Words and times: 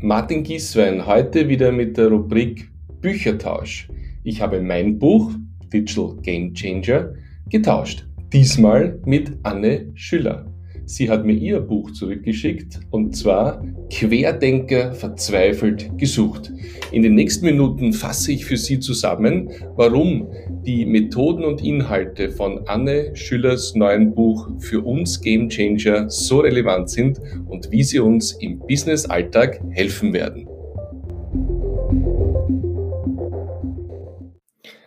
Martin 0.00 0.44
Gieswein, 0.44 1.06
heute 1.06 1.48
wieder 1.48 1.72
mit 1.72 1.96
der 1.96 2.06
Rubrik 2.06 2.70
Büchertausch. 3.00 3.88
Ich 4.22 4.40
habe 4.40 4.60
mein 4.60 4.96
Buch 4.96 5.32
Digital 5.72 6.14
Game 6.22 6.54
Changer 6.54 7.14
getauscht. 7.50 8.06
Diesmal 8.32 9.00
mit 9.04 9.32
Anne 9.42 9.90
Schüller. 9.94 10.46
Sie 10.84 11.10
hat 11.10 11.26
mir 11.26 11.34
ihr 11.34 11.58
Buch 11.58 11.90
zurückgeschickt 11.90 12.78
und 12.90 13.16
zwar 13.16 13.60
Querdenker 13.90 14.92
verzweifelt 14.92 15.90
gesucht. 15.98 16.52
In 16.92 17.02
den 17.02 17.16
nächsten 17.16 17.46
Minuten 17.46 17.92
fasse 17.92 18.30
ich 18.30 18.44
für 18.44 18.56
Sie 18.56 18.78
zusammen, 18.78 19.50
warum 19.74 20.28
die 20.68 20.84
Methoden 20.84 21.46
und 21.46 21.64
Inhalte 21.64 22.28
von 22.30 22.68
Anne 22.68 23.16
Schüllers 23.16 23.74
neuen 23.74 24.14
Buch 24.14 24.50
für 24.58 24.84
uns 24.84 25.18
Game 25.18 25.48
Changer 25.48 26.10
so 26.10 26.40
relevant 26.40 26.90
sind 26.90 27.18
und 27.48 27.70
wie 27.70 27.82
sie 27.82 28.00
uns 28.00 28.32
im 28.32 28.58
Business-Alltag 28.58 29.62
helfen 29.70 30.12
werden. 30.12 30.46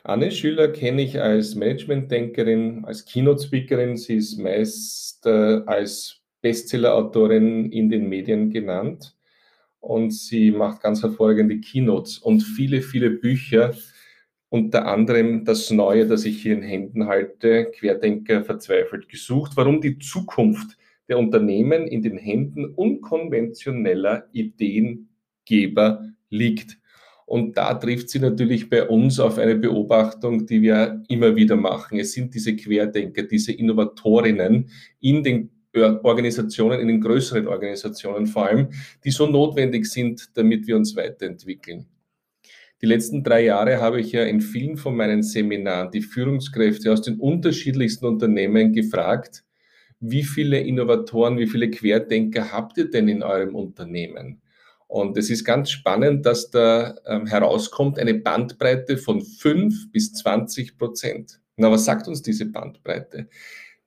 Anne 0.03 0.30
Schüller 0.30 0.67
kenne 0.67 1.02
ich 1.02 1.20
als 1.20 1.55
Management-Denkerin, 1.55 2.86
als 2.86 3.03
Keynote-Speakerin. 3.05 3.98
Sie 3.98 4.17
ist 4.17 4.38
meist 4.38 5.25
äh, 5.25 5.61
als 5.66 6.22
Bestseller-Autorin 6.44 7.72
in 7.72 7.89
den 7.89 8.08
Medien 8.08 8.52
genannt 8.52 9.16
und 9.80 10.13
sie 10.13 10.52
macht 10.52 10.84
ganz 10.84 11.02
hervorragende 11.02 11.59
Keynotes 11.59 12.20
und 12.20 12.41
viele, 12.41 12.84
viele 12.84 13.09
Bücher, 13.09 13.73
unter 14.52 14.86
anderem 14.86 15.46
das 15.46 15.72
Neue, 15.72 16.05
das 16.05 16.26
ich 16.26 16.41
hier 16.41 16.54
in 16.54 16.62
Händen 16.62 17.08
halte, 17.08 17.72
Querdenker 17.72 18.44
verzweifelt 18.44 19.08
gesucht, 19.08 19.54
warum 19.55 19.80
die 19.80 19.98
Zukunft 19.98 20.78
der 21.08 21.18
Unternehmen 21.18 21.88
in 21.88 22.02
den 22.02 22.18
Händen 22.18 22.66
unkonventioneller 22.66 24.28
Ideengeber 24.34 26.06
liegt. 26.30 26.78
Und 27.25 27.56
da 27.56 27.75
trifft 27.75 28.09
sie 28.09 28.20
natürlich 28.20 28.70
bei 28.70 28.86
uns 28.90 29.22
auf 29.22 29.38
eine 29.38 29.56
Beobachtung, 29.56 30.45
die 30.45 30.62
wir 30.62 31.02
immer 31.08 31.34
wieder 31.38 31.56
machen. 31.56 31.97
Es 31.97 32.12
sind 32.12 32.36
diese 32.36 32.53
Querdenker, 32.53 33.23
diese 33.23 33.53
Innovatorinnen 33.53 34.70
in 35.00 35.23
den 35.23 35.50
Organisationen, 36.03 36.81
in 36.81 36.90
den 36.90 37.00
größeren 37.00 37.47
Organisationen 37.47 38.28
vor 38.28 38.47
allem, 38.47 38.68
die 39.06 39.12
so 39.12 39.28
notwendig 39.28 39.86
sind, 39.86 40.30
damit 40.36 40.68
wir 40.68 40.75
uns 40.75 40.94
weiterentwickeln. 40.97 41.86
Die 42.82 42.88
letzten 42.88 43.24
drei 43.24 43.46
Jahre 43.46 43.80
habe 43.80 44.02
ich 44.02 44.12
ja 44.12 44.24
in 44.24 44.42
vielen 44.42 44.76
von 44.76 44.96
meinen 44.96 45.22
Seminaren 45.22 45.92
die 45.92 46.02
Führungskräfte 46.02 46.92
aus 46.92 47.04
den 47.04 47.20
unterschiedlichsten 47.20 48.08
Unternehmen 48.08 48.74
gefragt, 48.74 49.44
wie 50.00 50.24
viele 50.24 50.60
Innovatoren, 50.60 51.38
wie 51.38 51.46
viele 51.46 51.70
Querdenker 51.70 52.52
habt 52.52 52.78
ihr 52.80 52.90
denn 52.90 53.08
in 53.08 53.22
eurem 53.22 53.54
Unternehmen? 53.54 54.42
Und 54.88 55.16
es 55.16 55.30
ist 55.30 55.46
ganz 55.46 55.70
spannend, 55.70 56.26
dass 56.26 56.50
da 56.50 56.96
ähm, 57.06 57.28
herauskommt 57.28 58.00
eine 58.00 58.16
Bandbreite 58.16 58.98
von 58.98 59.22
5 59.22 59.92
bis 59.92 60.12
20 60.14 60.78
Prozent. 60.78 61.40
Na, 61.56 61.72
was 61.72 61.86
sagt 61.86 62.08
uns 62.08 62.24
diese 62.24 62.48
Bandbreite? 62.48 63.30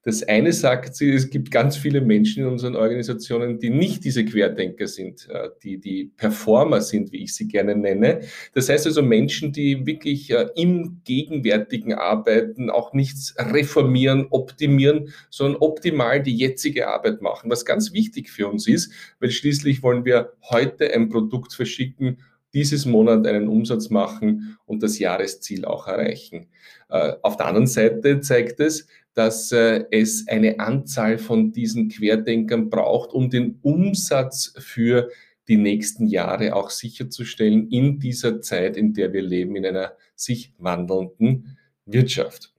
Das 0.04 0.22
eine 0.22 0.52
sagt 0.52 0.94
sie, 0.96 1.10
es 1.10 1.30
gibt 1.30 1.50
ganz 1.50 1.78
viele 1.78 2.02
Menschen 2.02 2.42
in 2.42 2.50
unseren 2.50 2.76
Organisationen, 2.76 3.58
die 3.58 3.70
nicht 3.70 4.04
diese 4.04 4.24
Querdenker 4.26 4.86
sind, 4.86 5.26
äh, 5.30 5.48
die 5.62 5.80
die 5.80 6.12
Performer 6.16 6.82
sind, 6.82 7.10
wie 7.10 7.24
ich 7.24 7.34
sie 7.34 7.48
gerne 7.48 7.74
nenne. 7.74 8.20
Das 8.52 8.68
heißt 8.68 8.86
also 8.86 9.02
Menschen, 9.02 9.52
die 9.52 9.86
wirklich 9.86 10.30
äh, 10.30 10.48
im 10.56 11.00
gegenwärtigen 11.04 11.94
Arbeiten 11.94 12.68
auch 12.68 12.92
nichts 12.92 13.34
reformieren, 13.38 14.26
optimieren, 14.28 15.08
sondern 15.30 15.60
optimal 15.62 16.22
die 16.22 16.36
jetzige 16.36 16.88
Arbeit 16.88 17.22
machen, 17.22 17.50
was 17.50 17.64
ganz 17.64 17.94
wichtig 17.94 18.30
für 18.30 18.48
uns 18.48 18.68
ist, 18.68 18.92
weil 19.20 19.30
schließlich 19.30 19.82
wollen 19.82 20.04
wir 20.04 20.34
heute 20.42 20.92
ein 20.92 21.08
Produkt 21.08 21.54
verschicken, 21.54 22.18
dieses 22.54 22.86
Monat 22.86 23.26
einen 23.26 23.48
Umsatz 23.48 23.90
machen 23.90 24.56
und 24.64 24.82
das 24.82 24.98
Jahresziel 24.98 25.64
auch 25.64 25.86
erreichen. 25.88 26.46
Äh, 26.88 27.14
auf 27.22 27.36
der 27.36 27.46
anderen 27.46 27.66
Seite 27.66 28.20
zeigt 28.20 28.60
es, 28.60 28.86
dass 29.14 29.52
äh, 29.52 29.84
es 29.90 30.26
eine 30.28 30.60
Anzahl 30.60 31.18
von 31.18 31.52
diesen 31.52 31.88
Querdenkern 31.88 32.70
braucht, 32.70 33.12
um 33.12 33.30
den 33.30 33.58
Umsatz 33.62 34.54
für 34.58 35.10
die 35.48 35.56
nächsten 35.56 36.06
Jahre 36.06 36.56
auch 36.56 36.70
sicherzustellen 36.70 37.68
in 37.68 37.98
dieser 37.98 38.40
Zeit, 38.40 38.76
in 38.76 38.94
der 38.94 39.12
wir 39.12 39.22
leben, 39.22 39.56
in 39.56 39.66
einer 39.66 39.92
sich 40.16 40.52
wandelnden 40.58 41.58
Wirtschaft. 41.86 42.52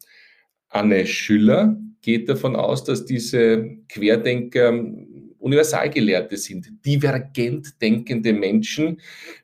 Anne 0.70 1.06
Schüller 1.06 1.78
geht 2.02 2.30
davon 2.30 2.56
aus, 2.56 2.84
dass 2.84 3.06
diese 3.06 3.78
Querdenker 3.90 4.72
Universalgelehrte 5.46 6.38
sind, 6.38 6.84
divergent 6.86 7.80
denkende 7.80 8.34
Menschen, 8.34 9.00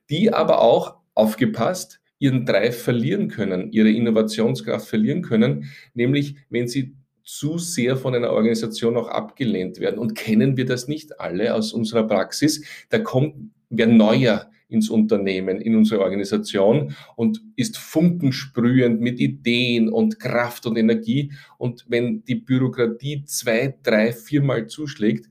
die 0.09 0.33
aber 0.33 0.61
auch, 0.61 0.95
aufgepasst, 1.13 2.01
ihren 2.17 2.45
Drive 2.45 2.81
verlieren 2.81 3.27
können, 3.27 3.71
ihre 3.71 3.91
Innovationskraft 3.91 4.87
verlieren 4.87 5.21
können, 5.21 5.71
nämlich 5.93 6.35
wenn 6.49 6.67
sie 6.67 6.95
zu 7.23 7.59
sehr 7.59 7.97
von 7.97 8.15
einer 8.15 8.31
Organisation 8.31 8.97
auch 8.97 9.09
abgelehnt 9.09 9.79
werden. 9.79 9.99
Und 9.99 10.15
kennen 10.15 10.57
wir 10.57 10.65
das 10.65 10.87
nicht 10.87 11.19
alle 11.19 11.53
aus 11.53 11.71
unserer 11.71 12.07
Praxis? 12.07 12.63
Da 12.89 12.99
kommt 12.99 13.51
wer 13.69 13.87
neuer 13.87 14.49
ins 14.69 14.89
Unternehmen, 14.89 15.59
in 15.59 15.75
unsere 15.75 16.01
Organisation 16.01 16.95
und 17.15 17.41
ist 17.57 17.77
funkensprühend 17.77 19.01
mit 19.01 19.19
Ideen 19.19 19.89
und 19.89 20.19
Kraft 20.19 20.65
und 20.65 20.77
Energie. 20.77 21.31
Und 21.57 21.85
wenn 21.89 22.23
die 22.23 22.35
Bürokratie 22.35 23.23
zwei, 23.25 23.75
drei, 23.83 24.13
viermal 24.13 24.67
zuschlägt, 24.67 25.30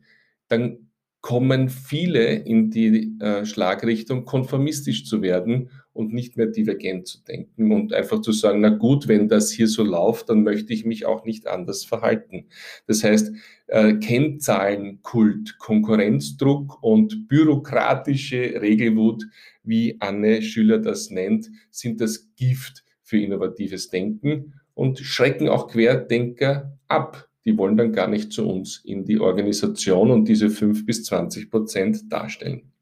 dann 0.50 0.90
kommen 1.20 1.68
viele 1.68 2.32
in 2.32 2.70
die 2.70 3.16
äh, 3.20 3.44
Schlagrichtung, 3.44 4.24
konformistisch 4.24 5.04
zu 5.04 5.20
werden 5.20 5.70
und 5.92 6.14
nicht 6.14 6.36
mehr 6.36 6.46
divergent 6.46 7.08
zu 7.08 7.22
denken 7.22 7.72
und 7.72 7.92
einfach 7.92 8.22
zu 8.22 8.32
sagen, 8.32 8.60
na 8.60 8.70
gut, 8.70 9.06
wenn 9.06 9.28
das 9.28 9.50
hier 9.50 9.68
so 9.68 9.84
läuft, 9.84 10.30
dann 10.30 10.42
möchte 10.42 10.72
ich 10.72 10.86
mich 10.86 11.04
auch 11.04 11.24
nicht 11.24 11.46
anders 11.46 11.84
verhalten. 11.84 12.46
Das 12.86 13.04
heißt, 13.04 13.32
äh, 13.66 13.94
Kennzahlenkult, 13.94 15.58
Konkurrenzdruck 15.58 16.82
und 16.82 17.28
bürokratische 17.28 18.60
Regelwut, 18.62 19.24
wie 19.62 19.96
Anne 20.00 20.40
Schüller 20.40 20.78
das 20.78 21.10
nennt, 21.10 21.50
sind 21.70 22.00
das 22.00 22.34
Gift 22.36 22.84
für 23.02 23.18
innovatives 23.18 23.90
Denken 23.90 24.54
und 24.72 25.00
schrecken 25.00 25.48
auch 25.48 25.68
Querdenker 25.68 26.78
ab 26.88 27.29
die 27.44 27.56
wollen 27.56 27.76
dann 27.76 27.92
gar 27.92 28.08
nicht 28.08 28.32
zu 28.32 28.46
uns 28.46 28.82
in 28.84 29.04
die 29.04 29.18
Organisation 29.18 30.10
und 30.10 30.28
diese 30.28 30.50
5 30.50 30.84
bis 30.86 31.04
20 31.04 31.50
Prozent 31.50 32.12
darstellen. 32.12 32.72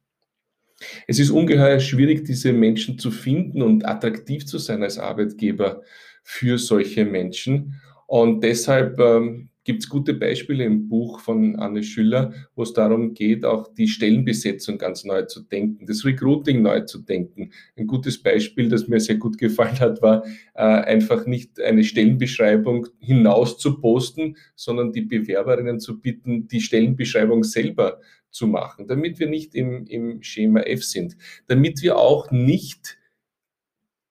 Es 1.06 1.18
ist 1.18 1.30
ungeheuer 1.30 1.80
schwierig, 1.80 2.24
diese 2.24 2.52
Menschen 2.52 2.98
zu 2.98 3.10
finden 3.10 3.62
und 3.62 3.86
attraktiv 3.86 4.46
zu 4.46 4.58
sein 4.58 4.82
als 4.82 4.98
Arbeitgeber 4.98 5.82
für 6.22 6.58
solche 6.58 7.04
Menschen. 7.04 7.80
Und 8.06 8.42
deshalb 8.42 8.98
ähm, 9.00 9.47
gibt 9.68 9.82
es 9.82 9.90
gute 9.90 10.14
Beispiele 10.14 10.64
im 10.64 10.88
Buch 10.88 11.20
von 11.20 11.56
Anne 11.56 11.82
Schüller, 11.82 12.32
wo 12.54 12.62
es 12.62 12.72
darum 12.72 13.12
geht, 13.12 13.44
auch 13.44 13.68
die 13.74 13.86
Stellenbesetzung 13.86 14.78
ganz 14.78 15.04
neu 15.04 15.26
zu 15.26 15.42
denken, 15.42 15.84
das 15.84 16.06
Recruiting 16.06 16.62
neu 16.62 16.80
zu 16.86 17.02
denken. 17.02 17.50
Ein 17.76 17.86
gutes 17.86 18.22
Beispiel, 18.22 18.70
das 18.70 18.88
mir 18.88 18.98
sehr 18.98 19.16
gut 19.16 19.36
gefallen 19.36 19.78
hat, 19.78 20.00
war 20.00 20.24
äh, 20.54 20.62
einfach 20.62 21.26
nicht 21.26 21.60
eine 21.60 21.84
Stellenbeschreibung 21.84 22.86
hinaus 22.98 23.58
zu 23.58 23.78
posten, 23.78 24.38
sondern 24.56 24.90
die 24.90 25.02
Bewerberinnen 25.02 25.80
zu 25.80 26.00
bitten, 26.00 26.48
die 26.48 26.62
Stellenbeschreibung 26.62 27.44
selber 27.44 28.00
zu 28.30 28.46
machen, 28.46 28.86
damit 28.86 29.18
wir 29.18 29.28
nicht 29.28 29.54
im, 29.54 29.84
im 29.84 30.22
Schema 30.22 30.60
F 30.60 30.82
sind, 30.82 31.14
damit 31.46 31.82
wir 31.82 31.98
auch 31.98 32.30
nicht 32.30 32.96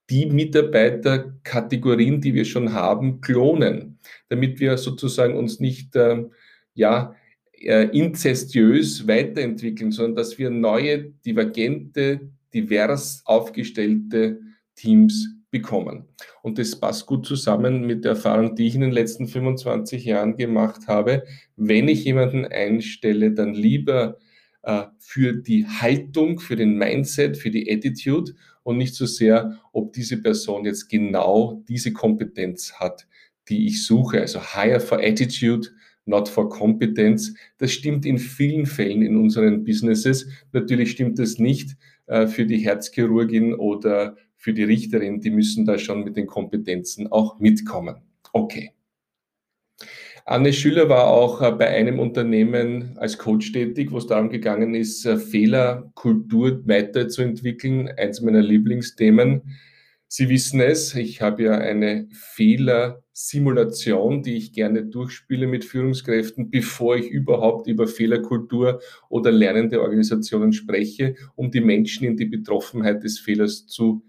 die 0.09 0.25
Mitarbeiterkategorien, 0.25 2.21
die 2.21 2.33
wir 2.33 2.45
schon 2.45 2.73
haben, 2.73 3.21
klonen, 3.21 3.99
damit 4.29 4.59
wir 4.59 4.77
sozusagen 4.77 5.35
uns 5.35 5.59
nicht 5.59 5.95
äh, 5.95 6.23
ja, 6.73 7.13
äh, 7.53 7.89
inzestiös 7.89 9.07
weiterentwickeln, 9.07 9.91
sondern 9.91 10.15
dass 10.15 10.37
wir 10.37 10.49
neue, 10.49 11.11
divergente, 11.25 12.29
divers 12.53 13.21
aufgestellte 13.25 14.39
Teams 14.75 15.27
bekommen. 15.49 16.05
Und 16.41 16.57
das 16.57 16.79
passt 16.79 17.05
gut 17.05 17.25
zusammen 17.25 17.85
mit 17.85 18.03
der 18.03 18.11
Erfahrung, 18.11 18.55
die 18.55 18.67
ich 18.67 18.75
in 18.75 18.81
den 18.81 18.91
letzten 18.91 19.27
25 19.27 20.05
Jahren 20.05 20.35
gemacht 20.35 20.87
habe. 20.87 21.23
Wenn 21.55 21.87
ich 21.87 22.03
jemanden 22.05 22.45
einstelle, 22.45 23.31
dann 23.31 23.53
lieber 23.53 24.17
für 24.99 25.33
die 25.33 25.65
Haltung, 25.65 26.39
für 26.39 26.55
den 26.55 26.77
Mindset, 26.77 27.37
für 27.37 27.49
die 27.49 27.71
Attitude 27.71 28.33
und 28.63 28.77
nicht 28.77 28.95
so 28.95 29.05
sehr, 29.05 29.59
ob 29.71 29.93
diese 29.93 30.21
Person 30.21 30.65
jetzt 30.65 30.89
genau 30.89 31.63
diese 31.69 31.93
Kompetenz 31.93 32.73
hat, 32.73 33.07
die 33.47 33.67
ich 33.67 33.85
suche. 33.85 34.19
Also 34.19 34.41
hire 34.41 34.81
for 34.81 34.99
attitude, 34.99 35.69
not 36.05 36.27
for 36.27 36.49
competence. 36.49 37.33
Das 37.59 37.71
stimmt 37.71 38.05
in 38.05 38.17
vielen 38.17 38.65
Fällen 38.65 39.03
in 39.03 39.15
unseren 39.15 39.63
Businesses. 39.63 40.27
Natürlich 40.51 40.91
stimmt 40.91 41.17
das 41.17 41.39
nicht 41.39 41.77
äh, 42.07 42.27
für 42.27 42.45
die 42.45 42.57
Herzchirurgin 42.57 43.53
oder 43.53 44.17
für 44.35 44.53
die 44.53 44.63
Richterin. 44.63 45.21
Die 45.21 45.31
müssen 45.31 45.65
da 45.65 45.77
schon 45.77 46.03
mit 46.03 46.17
den 46.17 46.27
Kompetenzen 46.27 47.07
auch 47.07 47.39
mitkommen. 47.39 48.01
Okay. 48.33 48.71
Anne 50.29 50.51
Schüler 50.51 50.89
war 50.89 51.07
auch 51.07 51.41
äh, 51.41 51.53
bei 51.53 51.69
einem 51.69 51.99
Unternehmen 51.99 52.97
als 52.97 53.17
Coach 53.17 53.53
tätig, 53.53 53.93
wo 53.93 53.97
es 53.97 54.07
darum 54.07 54.29
gegangen 54.29 54.75
ist, 54.75 55.05
äh, 55.05 55.15
Fehlerkultur 55.15 56.67
weiterzuentwickeln. 56.67 57.87
Eins 57.87 58.19
meiner 58.19 58.41
Lieblingsthemen. 58.41 59.57
Sie 60.09 60.27
wissen 60.27 60.59
es, 60.59 60.93
ich 60.95 61.21
habe 61.21 61.43
ja 61.43 61.53
eine 61.53 62.09
Fehlersimulation, 62.11 64.21
die 64.21 64.35
ich 64.35 64.51
gerne 64.51 64.83
durchspiele 64.83 65.47
mit 65.47 65.63
Führungskräften, 65.63 66.49
bevor 66.49 66.97
ich 66.97 67.09
überhaupt 67.09 67.67
über 67.67 67.87
Fehlerkultur 67.87 68.81
oder 69.07 69.31
lernende 69.31 69.81
Organisationen 69.81 70.51
spreche, 70.51 71.15
um 71.35 71.51
die 71.51 71.61
Menschen 71.61 72.05
in 72.05 72.17
die 72.17 72.25
Betroffenheit 72.25 73.01
des 73.01 73.17
Fehlers 73.17 73.65
zu 73.65 74.03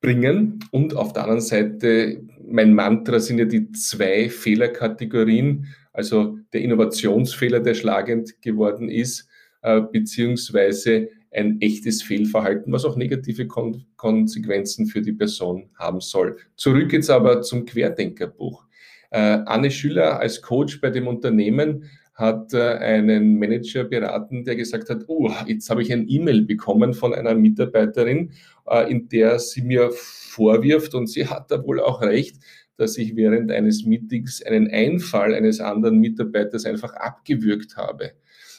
bringen. 0.00 0.60
Und 0.70 0.94
auf 0.94 1.12
der 1.12 1.22
anderen 1.22 1.40
Seite, 1.40 2.22
mein 2.46 2.74
Mantra 2.74 3.18
sind 3.20 3.38
ja 3.38 3.44
die 3.44 3.70
zwei 3.72 4.28
Fehlerkategorien, 4.28 5.66
also 5.92 6.38
der 6.52 6.62
Innovationsfehler, 6.62 7.60
der 7.60 7.74
schlagend 7.74 8.40
geworden 8.40 8.88
ist, 8.88 9.28
äh, 9.62 9.80
beziehungsweise 9.80 11.08
ein 11.30 11.60
echtes 11.60 12.02
Fehlverhalten, 12.02 12.72
was 12.72 12.84
auch 12.84 12.96
negative 12.96 13.46
Kon 13.46 13.84
Konsequenzen 13.96 14.86
für 14.86 15.02
die 15.02 15.12
Person 15.12 15.68
haben 15.78 16.00
soll. 16.00 16.36
Zurück 16.56 16.92
jetzt 16.92 17.10
aber 17.10 17.42
zum 17.42 17.64
Querdenkerbuch. 17.66 18.64
Äh, 19.10 19.40
Anne 19.44 19.70
Schüler 19.70 20.20
als 20.20 20.40
Coach 20.40 20.80
bei 20.80 20.90
dem 20.90 21.06
Unternehmen 21.06 21.90
hat 22.18 22.52
äh, 22.52 22.72
einen 22.78 23.38
Manager 23.38 23.84
beraten, 23.84 24.42
der 24.42 24.56
gesagt 24.56 24.90
hat, 24.90 25.04
oh, 25.06 25.30
jetzt 25.46 25.70
habe 25.70 25.82
ich 25.82 25.92
ein 25.92 26.08
E-Mail 26.08 26.42
bekommen 26.42 26.92
von 26.92 27.14
einer 27.14 27.36
Mitarbeiterin, 27.36 28.32
äh, 28.66 28.90
in 28.90 29.08
der 29.08 29.38
sie 29.38 29.62
mir 29.62 29.92
vorwirft, 29.92 30.94
und 30.94 31.06
sie 31.06 31.28
hat 31.28 31.52
da 31.52 31.64
wohl 31.64 31.80
auch 31.80 32.02
recht, 32.02 32.38
dass 32.76 32.98
ich 32.98 33.14
während 33.14 33.52
eines 33.52 33.84
Meetings 33.84 34.42
einen 34.42 34.68
Einfall 34.68 35.32
eines 35.32 35.60
anderen 35.60 36.00
Mitarbeiters 36.00 36.64
einfach 36.64 36.92
abgewürgt 36.94 37.76
habe. 37.76 38.12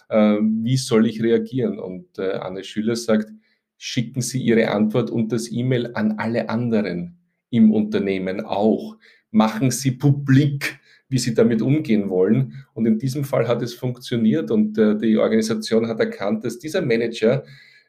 Ähm, 0.10 0.62
wie 0.64 0.78
soll 0.78 1.06
ich 1.06 1.22
reagieren? 1.22 1.80
Und 1.80 2.18
äh, 2.18 2.32
Anne 2.32 2.64
Schüler 2.64 2.96
sagt, 2.96 3.30
schicken 3.78 4.22
Sie 4.22 4.42
Ihre 4.42 4.72
Antwort 4.72 5.12
und 5.12 5.34
das 5.34 5.52
E-Mail 5.52 5.96
an 5.96 6.14
alle 6.18 6.48
anderen 6.48 7.18
im 7.50 7.74
Unternehmen 7.74 8.40
auch. 8.40 8.96
Machen 9.32 9.70
Sie 9.72 9.92
publik, 9.92 10.80
wie 11.10 11.18
sie 11.18 11.34
damit 11.34 11.62
umgehen 11.62 12.10
wollen. 12.10 12.66
Und 12.74 12.86
in 12.86 12.98
diesem 12.98 13.24
Fall 13.24 13.48
hat 13.48 13.62
es 13.62 13.74
funktioniert 13.74 14.52
und 14.52 14.78
äh, 14.78 14.98
die 14.98 15.18
Organisation 15.18 15.88
hat 15.88 16.00
erkannt, 16.00 16.46
dass 16.46 16.60
dieser 16.60 16.82
Manager 16.82 17.44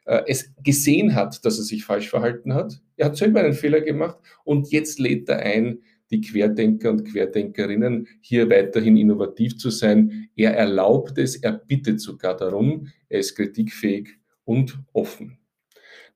äh, 0.05 0.21
es 0.27 0.53
gesehen 0.63 1.15
hat, 1.15 1.45
dass 1.45 1.57
er 1.59 1.63
sich 1.63 1.85
falsch 1.85 2.09
verhalten 2.09 2.53
hat. 2.53 2.81
Er 2.97 3.07
hat 3.07 3.17
selber 3.17 3.39
einen 3.39 3.53
Fehler 3.53 3.81
gemacht 3.81 4.17
und 4.43 4.71
jetzt 4.71 4.99
lädt 4.99 5.29
er 5.29 5.39
ein, 5.39 5.79
die 6.09 6.21
Querdenker 6.21 6.89
und 6.89 7.05
Querdenkerinnen 7.05 8.07
hier 8.19 8.49
weiterhin 8.49 8.97
innovativ 8.97 9.57
zu 9.57 9.69
sein. 9.69 10.29
Er 10.35 10.55
erlaubt 10.55 11.17
es, 11.17 11.37
er 11.37 11.53
bittet 11.53 12.01
sogar 12.01 12.35
darum, 12.35 12.87
er 13.07 13.19
ist 13.19 13.35
kritikfähig 13.35 14.09
und 14.43 14.79
offen. 14.91 15.37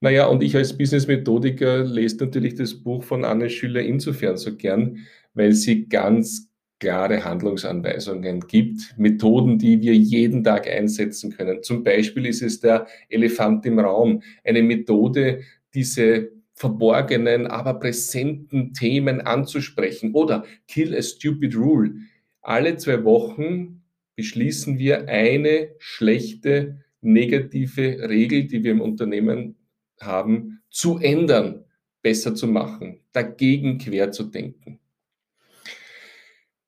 Naja, 0.02 0.25
und 0.28 0.44
ich 0.44 0.56
als 0.56 0.78
Business-Methodiker 0.78 1.86
lese 1.86 2.18
natürlich 2.18 2.56
das 2.56 2.74
Buch 2.74 3.04
von 3.04 3.24
Anne 3.24 3.50
Schüler 3.50 3.81
insofern 3.81 4.36
so 4.36 4.56
gern, 4.56 4.98
weil 5.34 5.54
sie 5.54 5.88
ganz 5.88 6.50
klare 6.85 7.25
Handlungsanweisungen 7.25 8.41
gibt, 8.41 8.93
Methoden, 8.95 9.57
die 9.57 9.81
wir 9.81 9.95
jeden 9.95 10.43
Tag 10.43 10.67
einsetzen 10.69 11.31
können. 11.31 11.63
Zum 11.63 11.83
Beispiel 11.83 12.27
ist 12.27 12.43
es 12.43 12.59
der 12.59 12.85
Elefant 13.09 13.65
im 13.65 13.79
Raum, 13.79 14.21
eine 14.43 14.61
Methode, 14.61 15.41
diese 15.73 16.29
verborgenen, 16.53 17.47
aber 17.47 17.79
präsenten 17.79 18.73
Themen 18.73 19.19
anzusprechen. 19.19 20.13
Oder 20.13 20.45
Kill 20.67 20.95
a 20.95 21.01
Stupid 21.01 21.55
Rule. 21.55 21.95
Alle 22.43 22.77
zwei 22.77 23.03
Wochen 23.03 23.81
beschließen 24.15 24.77
wir 24.77 25.09
eine 25.09 25.69
schlechte, 25.79 26.83
negative 27.01 28.07
Regel, 28.07 28.45
die 28.45 28.63
wir 28.63 28.71
im 28.73 28.81
Unternehmen 28.81 29.55
haben, 29.99 30.61
zu 30.69 30.99
ändern, 30.99 31.65
besser 32.03 32.35
zu 32.35 32.45
machen, 32.45 32.99
dagegen 33.11 33.79
quer 33.79 34.11
zu 34.11 34.25
denken. 34.25 34.75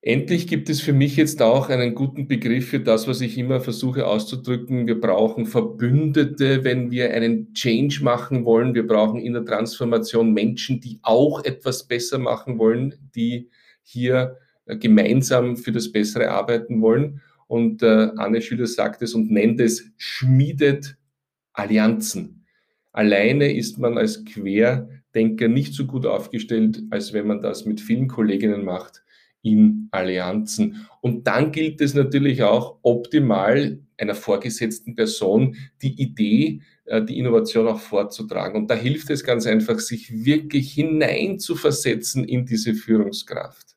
Endlich 0.07 0.47
gibt 0.47 0.69
es 0.69 0.79
für 0.79 0.93
mich 0.93 1.17
jetzt 1.17 1.41
auch 1.41 1.67
einen 1.67 1.93
guten 1.93 2.29
Begriff 2.29 2.69
für 2.69 2.79
das, 2.79 3.09
was 3.09 3.19
ich 3.19 3.37
immer 3.37 3.59
versuche 3.59 4.07
auszudrücken. 4.07 4.87
Wir 4.87 5.01
brauchen 5.01 5.45
Verbündete, 5.45 6.63
wenn 6.63 6.91
wir 6.91 7.13
einen 7.13 7.53
Change 7.53 8.05
machen 8.05 8.45
wollen. 8.45 8.73
Wir 8.73 8.87
brauchen 8.87 9.19
in 9.19 9.33
der 9.33 9.43
Transformation 9.43 10.31
Menschen, 10.31 10.79
die 10.79 11.01
auch 11.01 11.43
etwas 11.43 11.89
besser 11.89 12.19
machen 12.19 12.57
wollen, 12.57 12.95
die 13.15 13.49
hier 13.83 14.37
äh, 14.65 14.77
gemeinsam 14.77 15.57
für 15.57 15.73
das 15.73 15.91
Bessere 15.91 16.31
arbeiten 16.31 16.81
wollen. 16.81 17.21
Und 17.47 17.83
äh, 17.83 18.07
Anne 18.15 18.41
Schüler 18.41 18.67
sagt 18.67 19.01
es 19.01 19.13
und 19.13 19.29
nennt 19.29 19.59
es 19.59 19.91
schmiedet 19.97 20.95
Allianzen. 21.51 22.45
Alleine 22.93 23.53
ist 23.53 23.77
man 23.77 23.97
als 23.97 24.23
Querdenker 24.23 25.49
nicht 25.49 25.73
so 25.73 25.85
gut 25.85 26.05
aufgestellt, 26.05 26.81
als 26.91 27.11
wenn 27.11 27.27
man 27.27 27.41
das 27.41 27.65
mit 27.65 27.81
vielen 27.81 28.07
Kolleginnen 28.07 28.63
macht 28.63 29.03
in 29.41 29.87
Allianzen. 29.91 30.87
Und 31.01 31.27
dann 31.27 31.51
gilt 31.51 31.81
es 31.81 31.93
natürlich 31.93 32.43
auch 32.43 32.77
optimal 32.81 33.79
einer 33.97 34.15
vorgesetzten 34.15 34.95
Person 34.95 35.55
die 35.81 35.99
Idee, 36.01 36.61
äh, 36.85 37.03
die 37.03 37.17
Innovation 37.17 37.67
auch 37.67 37.79
vorzutragen. 37.79 38.61
Und 38.61 38.69
da 38.69 38.75
hilft 38.75 39.09
es 39.09 39.23
ganz 39.23 39.47
einfach, 39.47 39.79
sich 39.79 40.25
wirklich 40.25 40.73
hineinzuversetzen 40.73 42.23
in 42.25 42.45
diese 42.45 42.73
Führungskraft. 42.73 43.75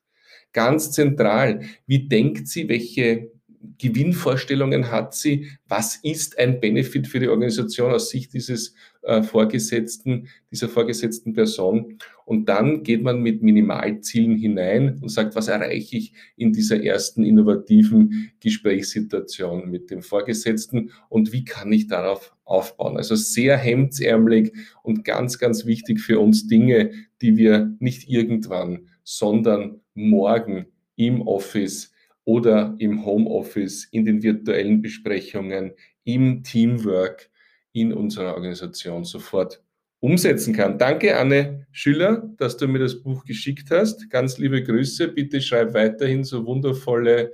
Ganz 0.53 0.91
zentral, 0.91 1.61
wie 1.87 2.07
denkt 2.07 2.47
sie, 2.47 2.67
welche 2.67 3.30
Gewinnvorstellungen 3.77 4.91
hat 4.91 5.13
sie? 5.13 5.49
Was 5.67 5.97
ist 5.97 6.37
ein 6.39 6.59
Benefit 6.59 7.07
für 7.07 7.19
die 7.19 7.27
Organisation 7.27 7.91
aus 7.91 8.09
Sicht 8.09 8.33
dieses 8.33 8.73
äh, 9.03 9.21
Vorgesetzten, 9.21 10.27
dieser 10.49 10.69
vorgesetzten 10.69 11.33
Person? 11.33 11.97
Und 12.25 12.47
dann 12.47 12.83
geht 12.83 13.03
man 13.03 13.21
mit 13.21 13.43
Minimalzielen 13.43 14.37
hinein 14.37 14.99
und 15.01 15.09
sagt, 15.09 15.35
was 15.35 15.47
erreiche 15.47 15.97
ich 15.97 16.13
in 16.37 16.53
dieser 16.53 16.81
ersten 16.83 17.23
innovativen 17.23 18.31
Gesprächssituation 18.39 19.69
mit 19.69 19.91
dem 19.91 20.01
Vorgesetzten 20.01 20.91
und 21.09 21.33
wie 21.33 21.43
kann 21.43 21.73
ich 21.73 21.87
darauf 21.87 22.35
aufbauen? 22.45 22.97
Also 22.97 23.15
sehr 23.15 23.57
hemdsärmelig 23.57 24.53
und 24.83 25.03
ganz, 25.03 25.39
ganz 25.39 25.65
wichtig 25.65 25.99
für 25.99 26.19
uns 26.19 26.47
Dinge, 26.47 26.91
die 27.21 27.37
wir 27.37 27.75
nicht 27.79 28.09
irgendwann, 28.09 28.87
sondern 29.03 29.81
morgen 29.93 30.67
im 30.95 31.21
Office 31.21 31.90
oder 32.25 32.75
im 32.79 33.05
Homeoffice, 33.05 33.85
in 33.91 34.05
den 34.05 34.21
virtuellen 34.23 34.81
Besprechungen, 34.81 35.73
im 36.03 36.43
Teamwork 36.43 37.29
in 37.73 37.93
unserer 37.93 38.35
Organisation 38.35 39.03
sofort 39.03 39.63
umsetzen 39.99 40.53
kann. 40.53 40.77
Danke, 40.77 41.17
Anne 41.17 41.67
Schüller, 41.71 42.29
dass 42.37 42.57
du 42.57 42.67
mir 42.67 42.79
das 42.79 43.01
Buch 43.01 43.23
geschickt 43.23 43.69
hast. 43.71 44.09
Ganz 44.09 44.37
liebe 44.37 44.63
Grüße. 44.63 45.09
Bitte 45.09 45.41
schreib 45.41 45.73
weiterhin 45.73 46.23
so 46.23 46.45
wundervolle 46.45 47.33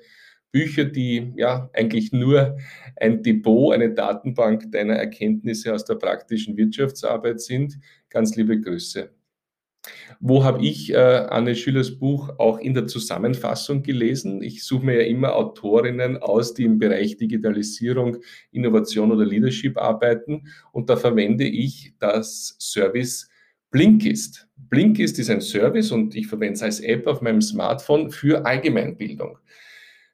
Bücher, 0.51 0.85
die 0.85 1.33
ja 1.38 1.69
eigentlich 1.73 2.12
nur 2.12 2.57
ein 2.97 3.23
Depot, 3.23 3.73
eine 3.73 3.93
Datenbank 3.93 4.71
deiner 4.71 4.95
Erkenntnisse 4.95 5.73
aus 5.73 5.85
der 5.85 5.95
praktischen 5.95 6.57
Wirtschaftsarbeit 6.57 7.41
sind. 7.41 7.77
Ganz 8.09 8.35
liebe 8.35 8.59
Grüße. 8.59 9.12
Wo 10.20 10.44
habe 10.44 10.63
ich 10.63 10.94
äh, 10.94 10.98
Anne 10.98 11.56
Schülers 11.56 11.98
Buch 12.00 12.29
auch 12.38 12.60
in 12.60 12.74
der 12.74 12.88
Zusammenfassung 12.88 13.84
gelesen? 13.84 14.41
Ich 14.41 14.63
suche 14.63 14.86
mir 14.86 15.01
ja 15.01 15.08
immer 15.08 15.36
Autorinnen 15.36 16.17
aus, 16.17 16.53
die 16.53 16.63
im 16.63 16.79
Bereich 16.79 17.17
Digitalisierung, 17.17 18.17
Innovation 18.51 19.12
oder 19.12 19.25
Leadership 19.25 19.77
arbeiten 19.77 20.48
und 20.72 20.89
da 20.89 20.96
verwende 20.96 21.46
ich 21.46 21.94
das 22.00 22.56
Service 22.60 23.29
Blinkist. 23.70 24.48
Blinkist 24.56 25.20
ist 25.20 25.29
ein 25.29 25.41
Service 25.41 25.91
und 25.91 26.15
ich 26.15 26.27
verwende 26.27 26.53
es 26.53 26.63
als 26.63 26.79
App 26.79 27.06
auf 27.06 27.22
meinem 27.22 27.41
Smartphone 27.41 28.12
für 28.12 28.46
Allgemeinbildung. 28.46 29.38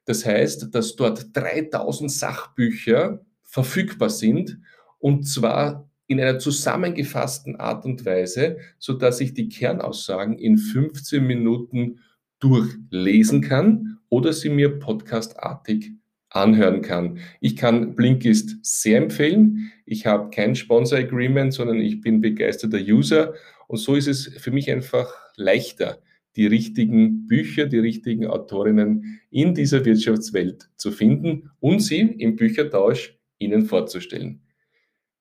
Das 0.04 0.26
heißt, 0.26 0.74
dass 0.74 0.96
dort 0.96 1.34
3000 1.34 2.10
Sachbücher 2.10 3.24
verfügbar 3.42 4.10
sind 4.10 4.58
und 4.98 5.24
zwar 5.24 5.88
in 6.06 6.20
einer 6.20 6.38
zusammengefassten 6.38 7.56
Art 7.56 7.84
und 7.84 8.04
Weise, 8.04 8.58
so 8.78 8.92
dass 8.92 9.20
ich 9.20 9.34
die 9.34 9.48
Kernaussagen 9.48 10.38
in 10.38 10.58
15 10.58 11.26
Minuten 11.26 12.00
durchlesen 12.40 13.40
kann 13.40 13.98
oder 14.08 14.32
sie 14.32 14.50
mir 14.50 14.78
podcastartig 14.78 15.92
anhören 16.28 16.82
kann. 16.82 17.18
Ich 17.40 17.56
kann 17.56 17.94
Blinkist 17.94 18.56
sehr 18.62 18.98
empfehlen. 18.98 19.72
Ich 19.86 20.04
habe 20.04 20.30
kein 20.30 20.54
Sponsor 20.54 20.98
Agreement, 20.98 21.54
sondern 21.54 21.80
ich 21.80 22.00
bin 22.00 22.20
begeisterter 22.20 22.78
User 22.78 23.34
und 23.68 23.78
so 23.78 23.94
ist 23.94 24.08
es 24.08 24.26
für 24.38 24.50
mich 24.50 24.70
einfach 24.70 25.12
leichter, 25.36 26.02
die 26.36 26.46
richtigen 26.46 27.26
Bücher, 27.26 27.66
die 27.66 27.78
richtigen 27.78 28.26
Autorinnen 28.26 29.20
in 29.30 29.54
dieser 29.54 29.84
Wirtschaftswelt 29.84 30.68
zu 30.76 30.90
finden 30.90 31.50
und 31.60 31.80
sie 31.80 32.00
im 32.00 32.36
Büchertausch 32.36 33.16
Ihnen 33.38 33.66
vorzustellen. 33.66 34.43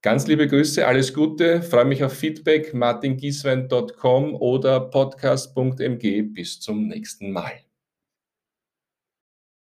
Ganz 0.04 0.28
liebe 0.28 0.50
Grüße, 0.50 0.86
alles 0.86 1.14
Gute, 1.14 1.62
freue 1.62 1.86
mich 1.86 2.04
auf 2.04 2.12
Feedback, 2.12 2.74
martingieswein.com 2.74 4.36
oder 4.36 4.82
podcast.mg. 4.82 6.34
Bis 6.34 6.60
zum 6.60 6.90
nächsten 6.90 7.32
Mal. 7.32 7.54